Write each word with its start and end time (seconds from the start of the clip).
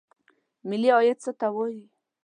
ملي 0.69 0.89
عاید 0.95 1.17
څه 1.23 1.31
ته 1.39 1.47
وایي؟ 1.55 1.83